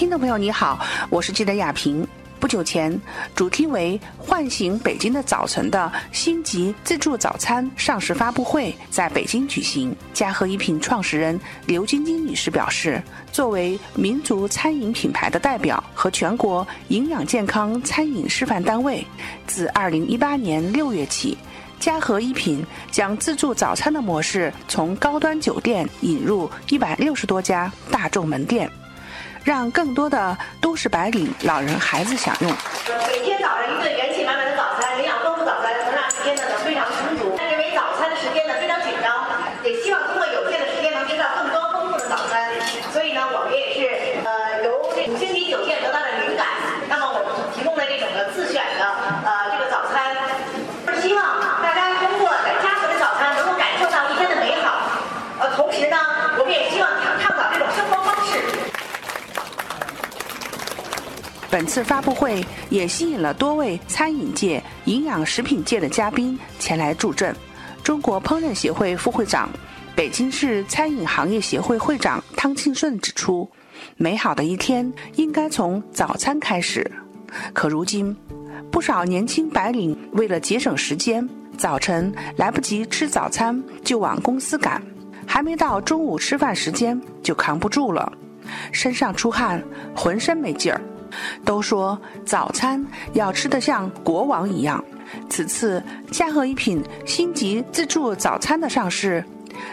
[0.00, 2.08] 听众朋友，你好，我是记者亚平。
[2.38, 2.98] 不久前，
[3.34, 9.94] 主题为“唤醒北京的早晨”的星级自助早餐上市发布会在北京举行。
[10.14, 19.06] 嘉禾一品创始人刘晶晶女士表示，作为民族餐饮品牌的代表和全国营养健康餐饮示范单位，
[19.46, 21.36] 自2018年6月起，
[21.78, 28.66] 嘉禾一品将自助早餐的模式从高端酒店引入160多家大众门店。
[29.42, 32.50] 让更多的都市白领、老人、孩子享用。
[33.08, 37.36] 每天早上一顿元气满满的早餐，营养丰富早餐，能让时间呢非常充足。
[37.38, 39.24] 认为早餐的时间呢非常紧张，
[39.64, 42.52] 也希望通过有限的时间能吃到更多丰富的早餐。
[42.92, 43.88] 所以呢，我们也是
[44.28, 46.46] 呃由五星级酒店得到的灵感，
[46.88, 48.84] 那么我们提供的这种的自选的
[49.24, 50.14] 呃这个早餐，
[51.00, 55.00] 希望大家通过在家和的早餐能够感受到一天的美好。
[55.40, 55.96] 呃，同时呢，
[56.36, 56.90] 我们也希望
[57.24, 58.36] 倡导这种生活方式。
[61.50, 67.34] 本次发布会也吸引了多位餐饮界、营养食品界的嘉宾前来助阵。
[67.82, 69.50] 中国烹饪协会副会长、
[69.96, 73.50] 北京市餐饮行业协会会长汤庆顺指出，
[73.96, 76.88] 美好的一天应该从早餐开始。
[77.52, 78.16] 可如今，
[78.70, 84.80] 不少年轻白领为了节省时间，早晨来不及吃早餐就往公司赶，
[85.26, 88.12] 还没到中午吃饭时间就扛不住了，
[88.70, 89.60] 身上出汗，
[89.96, 90.80] 浑身没劲儿。
[91.44, 94.82] 都说早餐要吃得像国王一样。
[95.28, 99.24] 此次嘉禾一品星级自助早餐的上市，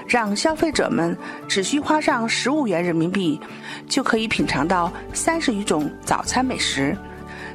[0.07, 1.15] 让消费者们
[1.47, 3.39] 只需花上十五元人民币，
[3.87, 6.97] 就可以品尝到三十余种早餐美食，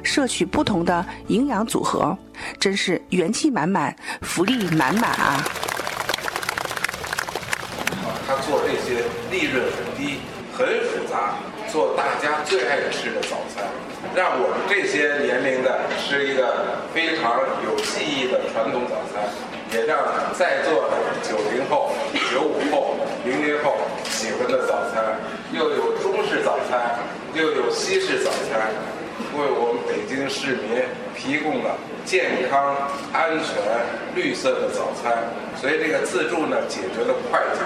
[0.01, 2.17] 摄取不同的营养组合，
[2.57, 5.43] 真是元气满满，福利满满啊！
[8.25, 10.19] 他做这些利润很低，
[10.53, 11.35] 很复杂。
[11.69, 13.37] 做大家最爱吃的早，
[14.15, 19.25] 让我们这些年龄的吃一个非常有记忆的传统早餐，
[19.73, 19.97] 也让
[20.37, 21.89] 在座的九零后、
[22.29, 22.93] 九五后、
[23.25, 23.73] 零零后
[24.05, 25.17] 喜欢的早餐，
[25.51, 26.93] 又有中式早餐，
[27.33, 28.69] 又有西式早餐，
[29.33, 30.85] 为我们北京市民
[31.17, 31.73] 提供了
[32.05, 32.77] 健康、
[33.11, 33.57] 安全、
[34.13, 35.25] 绿色的早餐。
[35.59, 37.65] 所以这个自助呢，解决了快捷，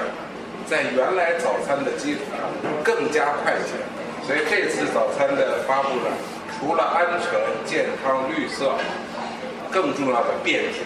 [0.66, 2.48] 在原来早餐的基础上
[2.86, 3.76] 更加快捷。
[4.26, 6.12] 所以这次早餐的发布呢，
[6.60, 8.74] 除了安全、健康、绿色，
[9.72, 10.80] 更重要的便捷，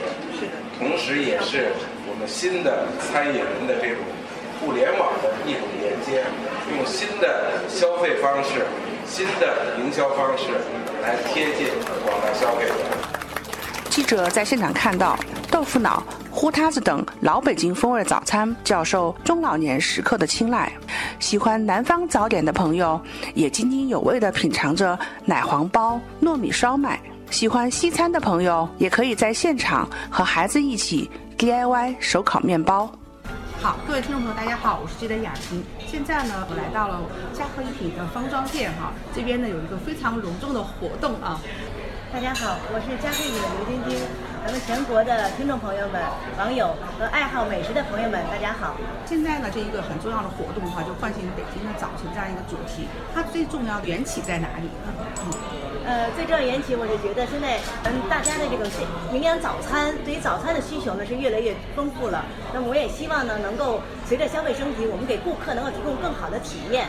[0.78, 1.72] 同时也是
[2.08, 4.04] 我们新的餐饮人的这种
[4.60, 6.26] 互联网的一种连接，
[6.76, 8.66] 用新的消费方式、
[9.06, 10.50] 新的营销方式
[11.02, 11.68] 来贴近
[12.06, 12.74] 广大消费者。
[13.90, 15.18] 记者在现场看到
[15.50, 16.04] 豆腐脑。
[16.42, 20.74] 糊塌子等老北京风味早餐较受中老年食客的青睐，
[21.20, 23.00] 喜欢南方早点的朋友
[23.36, 26.98] 也津津有味地品尝着奶黄包、糯米烧麦；
[27.30, 31.08] 喜欢西餐的朋友也可以在现场和孩子一起
[31.38, 32.92] DIY 手烤面包。
[33.62, 35.64] 好，各位听众朋友，大家好，我是记者雅婷。
[35.86, 37.02] 现在呢，我来到了
[37.34, 41.40] 嘉和一品的方庄店哈，这边呢有一个非常隆重的活动啊。
[42.12, 44.08] 大家好，我是嘉和一品的刘晶晶。
[44.68, 46.02] 全国的听众朋友们、
[46.38, 48.76] 网友和爱好美食的朋友们，大家好！
[49.06, 54.94] 现在呢，这一个很重要的活动的话，就唤醒北京的早晨这样一个主题，它最重要的缘起在哪里呢？
[55.26, 55.34] 嗯，
[55.86, 58.70] 呃，最重要缘起，我是觉得现在嗯，大家的这个
[59.12, 62.24] 营养早餐，对于早餐的需求呢是越来越丰富了。
[62.54, 66.88] 那么我也希望呢，能够随着消费升级，我们给顾客能够提供更好的体验。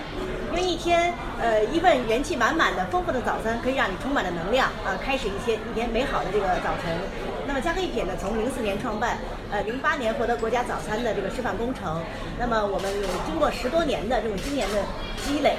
[0.53, 6.95] 因为一天呃一份元气满满的丰富的早餐，可以让你充满了能量啊，开始一些一天美好的这个早晨。
[7.47, 9.17] 那么嘉禾一品呢，从零四年创办，
[9.51, 12.03] 呃，零八年获得国家早餐的这个示范工程。
[12.39, 14.77] 那么我们有经过十多年的这种经验的
[15.25, 15.57] 积累，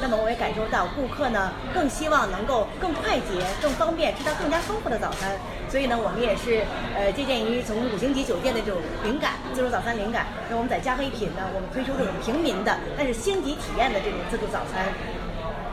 [0.00, 5.32] 那么我也感受到顾客呢更希望能够更快捷、更方便吃到更加丰富的早餐。
[5.68, 6.62] 所以呢，我们也是
[6.96, 10.26] 呃借鉴于从五星级酒店的这种灵感，自助早餐灵感。
[10.48, 14.86] 那我们在嘉和一品呢，我们推出这种平民的，但是星级体验的这种自助早餐，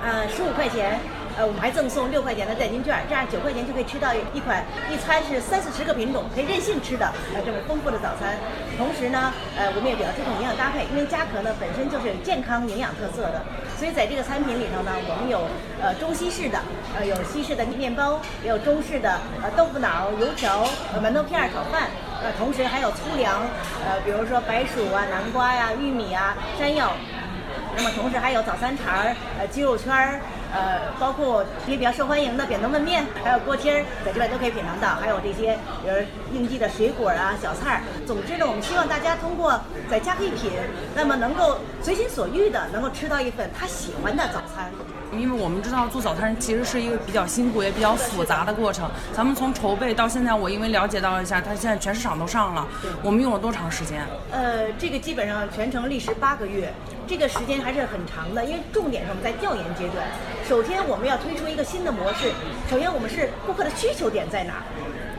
[0.02, 1.00] 呃，十五块钱。
[1.38, 8.38] 呃，我们还赠送六块钱的代金券，这样九块钱就可以吃到一款一餐是三四十个品种可以任性吃的呃这么丰富的早餐。
[8.78, 13.42] 同时呢，呃，我们也比较注重营养搭配，因为嘉壳呢本身就是健康营养特色的，
[13.78, 15.42] 所以在这个餐品里头呢，我们有
[15.82, 16.60] 呃中西式的，
[16.96, 20.62] 呃有西式的面包，也有中式的呃豆腐脑、油条、
[20.94, 21.90] 呃馒头片、炒饭，
[22.22, 23.42] 呃同时还有粗粮，
[23.86, 26.94] 呃比如说白薯啊、南瓜呀、玉米啊、山药，
[27.76, 30.22] 那么同时还有早餐肠儿、呃鸡肉圈儿。
[30.54, 35.96] 呃，包括一些比较受欢迎的扁豆焖面，还有锅贴儿，在这边都可以品尝到，还有这些比如
[36.32, 37.82] 应季的水果啊、小菜儿。
[38.06, 39.60] 总之呢，我们希望大家通过
[39.90, 40.52] 在家可以品，
[40.96, 44.72] 那么能够随心所欲的能够吃到一份他喜欢的早餐。
[45.12, 48.90] 因为我们知道做早餐其实是一个比较辛苦也比较复杂的过程。
[49.14, 52.68] 咱们从筹备到现在，我因为了解到一下，它现在全市场都上了。
[53.04, 54.04] 我们用了多长时间？
[54.32, 56.74] 呃，这个基本上全程历时八个月，
[57.08, 58.44] 这个时间还是很长的。
[58.46, 60.06] 因为重点是我们在调研阶段。
[60.48, 62.32] 首先我们要推出一个新的模式。
[62.70, 64.64] 首先我们是顾客的需求点在哪儿？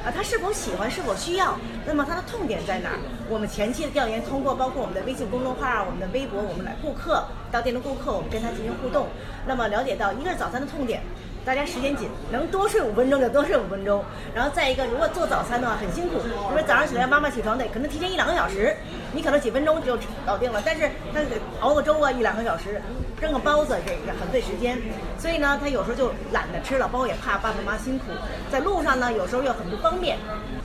[0.04, 1.56] 啊，他是否喜欢，是否需要？
[1.86, 2.98] 那么他的痛点在哪儿？
[3.28, 9.08] 我们前期的调研通过包括我们的微信公众号、我们的微博，我们来顾客到店的顾客，我们跟他进行互动，
[9.46, 11.00] 那么了解到一个是早餐的痛点。
[11.44, 14.02] 大家时间紧，能多睡五分钟就多睡五分钟。
[14.35, 16.14] 然后再一个，如果做早餐的话很辛苦，
[16.50, 18.75] 因为早上起来妈妈起床得可能提前一两个小时，
[19.12, 20.62] 你可能几分钟就搞定了。
[20.64, 21.20] 但是他
[21.61, 22.81] 熬个粥啊一两个小时，
[23.20, 24.79] 蒸个包子这也很费时间。
[25.19, 28.06] 所以呢，他有时候就懒得吃了，包括也怕爸爸妈妈辛苦。
[28.50, 30.17] 在路上呢，有时候又很不方便。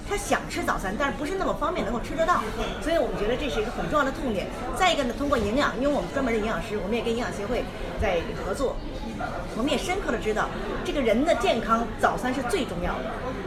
[0.10, 2.42] 他想吃早餐，但是不是那么方便能够吃得到。
[2.82, 4.48] 所以我们觉得这是一个很重要的痛点。
[4.76, 7.64] 再一个呢，通过营养，因为我们专门的营养师，我们也跟营养协会
[8.02, 8.76] 在合作。
[9.58, 10.48] 我们也深刻的知道，
[10.86, 13.06] 这个人的健康，早餐是最重要的。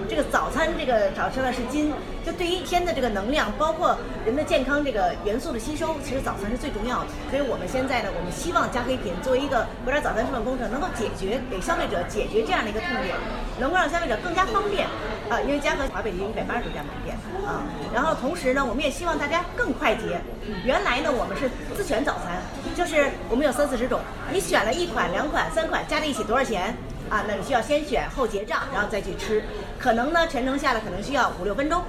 [0.08, 1.90] 这个早餐，这个早吃了是金，
[2.26, 3.96] 就对一天的这个能量，包括
[4.26, 7.06] 人的健康这个元素的吸收，其实早餐是最重要的。
[7.30, 13.16] 所以我们现在呢，我们希望加黑品作为一个国家早餐示范工程，能够解决给消费者解决这样的一个痛点，
[13.58, 14.86] 能够让消费者更加方便
[15.30, 15.40] 啊。
[15.40, 17.16] 因为嘉禾华北有一百八十多家门店
[17.46, 17.64] 啊，
[17.94, 20.20] 然后同时呢，我们也希望大家更快捷。
[20.66, 22.36] 原来呢，我们是自选早餐，
[22.72, 24.00] 就是我们有三四十种，
[24.32, 26.76] 你选了一款、两款、三款加在一起多少钱？
[27.10, 29.44] 啊，那你需要先选后结账，然后再去吃，
[29.78, 31.82] 可能呢全程下来可能需要五六分钟。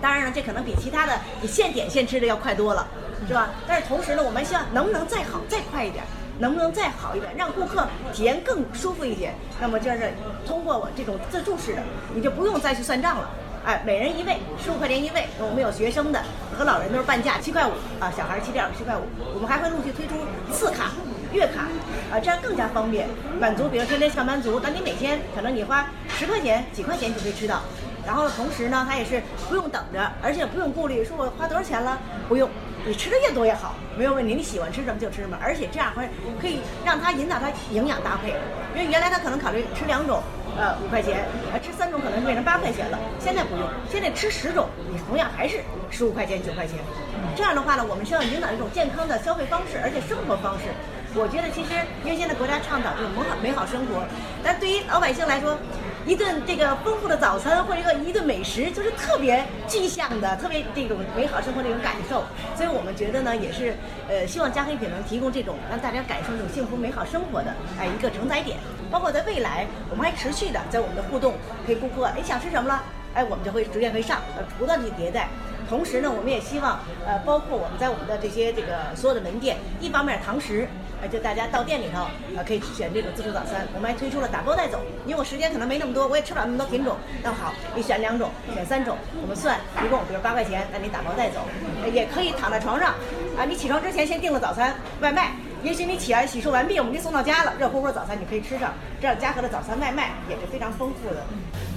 [0.00, 2.86] 当然了，这可能比其他的你现点现吃的要快多了，
[3.28, 3.50] 是吧？
[3.68, 6.02] 但是同时呢，我们希望能不能再好再快一点，
[6.38, 9.34] 能不能再好一点，让顾客体验更舒服一点。
[9.60, 10.14] 那么就是
[10.46, 11.82] 通过我这种自助式的，
[12.14, 13.30] 你就不用再去算账了。
[13.64, 15.26] 哎，每人一位，十五块钱一位。
[15.38, 16.20] 我们有学生的
[16.58, 17.70] 和老人都是半价，七块五
[18.00, 19.02] 啊，小孩七点七块五。
[19.34, 20.14] 我们还会陆续推出
[20.52, 20.90] 次卡。
[21.32, 21.62] 月卡，
[22.14, 23.08] 啊，这样更加方便，
[23.40, 27.62] 满足比如天天上班族，那你每天可能你花十块钱、几块钱就可以吃到，
[28.04, 31.98] 然后同时呢，它也是不用等着，而且不用顾虑说我花多少钱了，
[32.28, 32.50] 不用，
[32.84, 36.06] 你吃的越多越好，没有问题，你喜欢吃什么就吃什么，而且这样会
[36.38, 38.34] 可以让他引导他营养搭配，
[38.74, 40.22] 因为原来他可能考虑吃两种，
[40.58, 45.60] 呃，五块钱，呃，吃三种可能变成八块钱了，现在不用，现在吃十种，你同样还是
[45.90, 46.78] 十五块钱、九块钱，
[47.34, 50.64] 这样的话呢，我们需要引导一种健康的消费方式，而且生活方式。
[51.14, 51.72] 我觉得其实，
[52.04, 54.02] 因为现在国家倡导这种美好美好生活，
[54.42, 55.58] 但对于老百姓来说，
[56.06, 62.24] 一顿这个丰富的早餐或者一个一顿美食，就是特别具象的，特别这种美好生活的一种感受。
[62.56, 63.76] 所以我们觉得呢，也是
[64.08, 68.56] 呃，希望嘉黑品能提供这种让大家感受这种幸福美好生活的哎一个承载点。
[68.92, 71.34] 包括在未来，我们还持续的在我们的互动，
[71.66, 72.82] 陪顾客哎想吃什么了，
[73.14, 75.28] 哎我们就会逐渐会上，呃不断的迭代。
[75.68, 80.68] 同时呢，我们也希望呃，包括我们在我们的这些这个所有的门店，一方面堂食。
[81.00, 82.06] 呃，就大家到店里头，
[82.36, 83.66] 呃，可以选这种自助早餐。
[83.74, 86.96] 我们还推出了打包带走，因为我时间可能没那么多，我也吃不了那么多品种。
[87.24, 91.40] 那好，你选两种，选三种，我们算一共，比如八块钱，那你打包带走，
[91.92, 92.94] 也可以躺在床上，
[93.36, 98.72] 啊，你起床之前先订了早餐外卖，也许你起来洗漱完毕，我们就送到家了，热乎乎早餐你可以吃上。
[99.00, 101.24] 这样嘉禾的早餐外卖也是非常丰富的。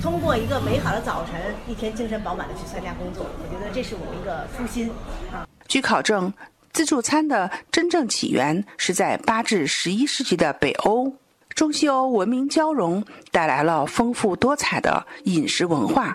[0.01, 4.91] 通过一个美好的早晨，一天精神饱满的去参加工作，我觉得这是我们一个初心
[5.31, 5.47] 啊。
[5.67, 6.33] 据考证。
[6.73, 11.09] 自助餐的真正起源是在八至十一世纪的北欧，
[11.51, 13.01] 中西欧文明交融
[13.31, 16.13] 带来了丰富多彩的饮食文化，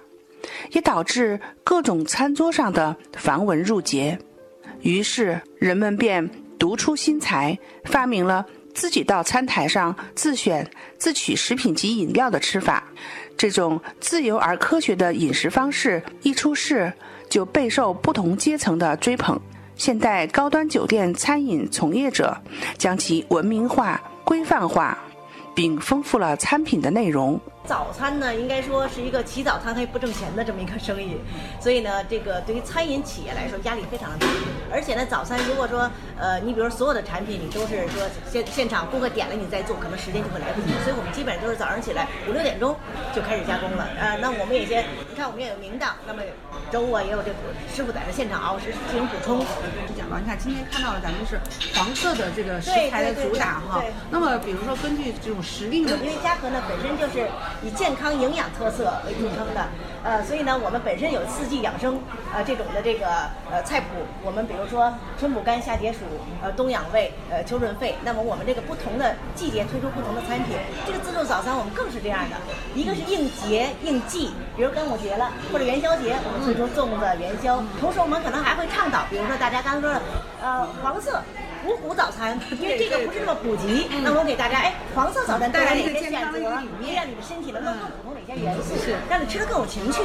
[0.73, 4.19] 也导致各种餐桌上的繁文缛节。
[4.83, 12.85] 于是人们便独出心裁，发明了自己到餐台上自选自取食品及饮料的吃法。
[13.35, 16.93] 这种自由而科学的饮食方式一出世，
[17.31, 19.41] 就备受不同阶层的追捧。
[19.75, 22.37] 现代高端酒店餐饮从业者
[22.77, 24.99] 将其文明化、规范化，
[25.55, 27.41] 并丰富了餐品的内容。
[27.67, 31.17] 早餐呢，应该说是一个起早贪黑不挣钱的这么一个生意，
[31.61, 34.27] 所以呢，这个对于餐饮企业来说压力非常的大。
[34.73, 35.89] 而且呢，早餐如果说
[36.19, 40.73] 呃，你比如所有的产品你都是说现现场顾客点了你再做，可能时间就会来不及。
[40.83, 42.75] 所以我们基本上都是早上起来五六点钟
[43.15, 43.87] 就开始加工了。
[43.99, 46.23] 呃，那我们也先，你看我们也有明档，那么
[46.73, 47.31] 粥啊也有这
[47.75, 49.45] 师傅在这现场熬是进行补充。
[49.97, 51.39] 讲到，你看今天看到了咱们是
[51.79, 53.85] 黄色的这个食材的主打哈。
[54.11, 57.29] 那么比如说根据这种时令的，因为嘉禾呢本身就是。
[57.63, 59.67] 以健康营养特色为著称的。
[60.03, 62.01] 呃，所以呢，我们本身有四季养生，
[62.33, 63.07] 呃，这种的这个
[63.51, 63.87] 呃菜谱，
[64.25, 65.99] 我们比如说春补肝、夏解暑，
[66.43, 67.95] 呃，冬养胃，呃，秋润肺。
[68.03, 72.37] 那么我们这个不同的季节推出不同的餐品，这个自助早餐我们更是这样的，
[72.75, 77.63] 一个是应节应季，比如端午节了或者元宵节，我们推出粽子、元宵。
[77.79, 80.01] 同时我们可能还会倡导，比如说大家刚刚说的，
[80.41, 81.21] 呃，黄色。
[81.67, 86.39] 五谷早餐，因为这个不是那么普及，那我给大家，哎，黄色早餐带来哪些选择？
[86.81, 88.75] 也让你的身体能够更补充哪些元素，
[89.09, 90.03] 让你吃的更有情趣。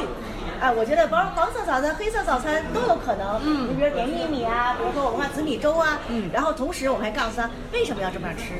[0.60, 3.40] 啊，我觉得包括黄色早餐、黑色早餐都有可能。
[3.44, 5.98] 嗯，你比如点玉米啊，比如说我们看紫米粥啊。
[6.08, 8.54] 嗯，然后同时我们还告诉他为什么要这么样吃。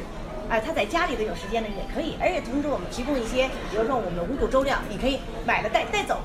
[0.48, 6.20] 哎，他在家里头有时间呢也可以，而且同时我们提供一些，比如说我们的五谷粥料，你可以买了带带走。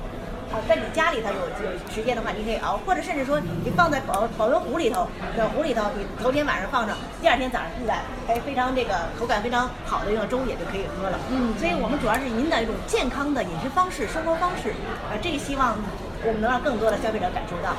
[0.52, 11.18] 啊，在你家里头有有时间的话，你可以熬，或者甚至说你放在保保温壶里头，这壶里头你头天晚上放上，第二天早上出来，哎非常这个口感非常好的一个粥也就可以喝了。
[11.30, 14.70] 嗯，所以我们主要是引导一种健康的饮食方式、生活方式，
[15.08, 15.76] 啊，这个希望
[16.24, 17.74] 我们能让更多的消费者感受到。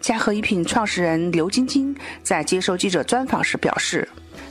[0.00, 4.06] 嘉禾一品创始人刘晶晶在接受记者专访时表示，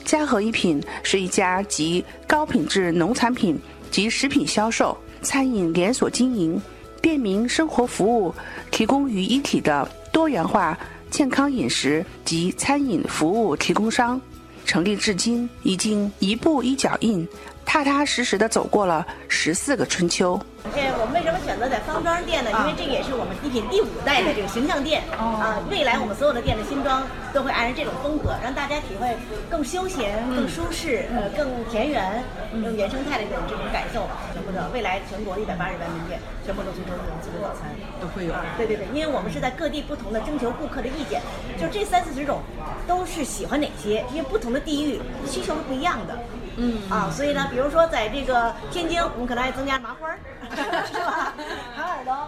[0.05, 6.61] 嘉禾一品是一家集高品质农产品及食品销售、餐饮连锁经营。
[7.01, 8.33] 便民生活服务
[8.71, 10.77] 提供于一体的多元化
[11.09, 14.19] 健康饮食及餐饮服务提供商，
[14.65, 17.27] 成立至今已经一步一脚印。
[17.69, 20.41] 踏踏实实的走过了十四个春秋。
[20.73, 22.49] 哎，我们为什么选择在方庄店呢？
[22.49, 25.61] 因为这也是我们一品第五代的这个形象店啊。
[25.69, 29.05] 未来我们所有的店的新装都会按照这种风格，让大家体会
[29.51, 34.09] 更休闲、更舒适、呃更田园、更原生态的这种这种感受。
[34.33, 37.69] 全部的未来全国一百八十万门店全部都推出这种自助早餐，
[38.01, 38.33] 都会有。
[38.57, 41.21] 对对对，因为我们是在各地不同的征求顾客的意见，
[41.61, 42.41] 就这三四十种
[42.89, 44.03] 都是喜欢哪些？
[44.09, 44.99] 因为不同的地域
[45.29, 46.17] 需求是不一样的。
[46.61, 50.19] 嗯啊，所以呢，比如说在这个天津，我们可能还增加麻花儿，
[50.85, 51.33] 是吧？
[51.79, 52.27] 耳朵，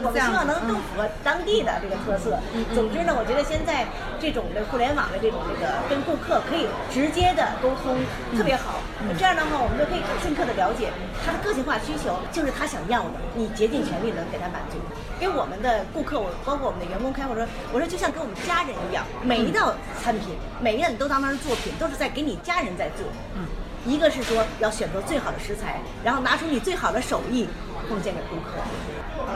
[0.00, 2.38] 我们希望能更符合当地的这个特色。
[2.74, 3.86] 总之呢，我觉得现在
[4.20, 7.96] 这种的互联网的这种这个跟顾客可以直接的沟通，
[8.36, 8.80] 特别好。
[9.18, 10.88] 这样的话，我们就可以更深刻的了解
[11.26, 14.78] 他的个性化需求，就是他想要的，你竭尽全力能给他满足。
[15.20, 23.06] 给我们的顾客，我包括我们的员工开会说，我说就像跟我们家人一样，每一道餐品，每一样你都当成作品，都是在给你家人在做。
[23.34, 23.46] 嗯，
[23.86, 27.46] 一个是说要选择最好的食材，然后拿出你最好的手艺
[27.88, 28.58] 奉献给顾客。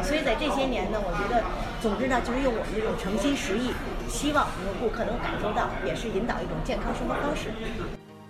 [0.02, 1.42] 所以在这些年呢，我觉得，
[1.80, 3.72] 总之呢，就是用我们这种诚心实意，
[4.08, 7.50] 希望我们顾客能感受到，也是引导一种健康生活方式。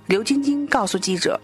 [0.07, 1.41] 刘晶晶告诉记者，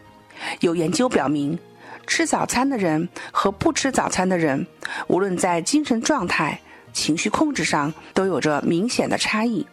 [0.61, 1.59] 有研究表明。
[2.05, 4.67] 吃早餐的人和不吃早餐的人，
[5.07, 6.61] 无论在精神状态、
[6.93, 9.65] 情绪控制上，都有着明显的差异。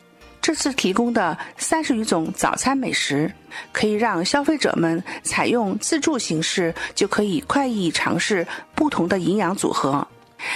[0.49, 3.31] 这次提供的三十余种早餐美食，
[3.71, 10.07] 可以让消费者们采用自助形式，就可以快意尝试不同的营养组合。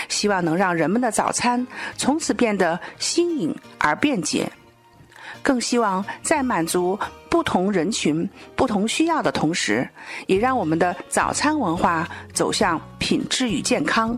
[0.09, 4.51] 希望能让人们的早餐从此变得新颖而便捷。
[5.43, 6.97] 更希望在满足
[7.29, 9.87] 不同人群、不同需要的同时，
[10.25, 14.17] 也让我们的早餐文化走向品质与健康。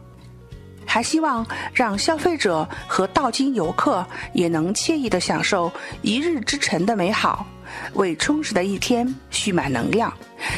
[0.85, 7.45] 还希望让消费者和到京游客也能惬意的享受一日之晨的美好，
[7.93, 10.13] 为充实的一天蓄满能量。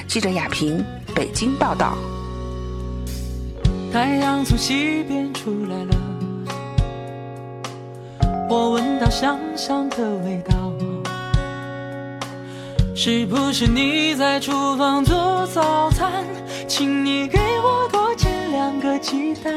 [0.08, 0.84] 记者亚平，
[1.16, 1.98] 北京报道。
[3.92, 5.96] 太阳从西边出来了。
[8.50, 10.72] 我闻到香香的味道，
[12.96, 16.24] 是不是你在厨房做早餐？
[16.68, 19.54] 请你给我多煎两个鸡蛋。